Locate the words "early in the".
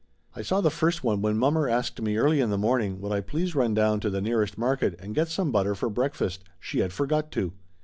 2.17-2.57